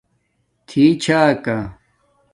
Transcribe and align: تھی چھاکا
تھی 0.67 0.83
چھاکا 1.03 1.57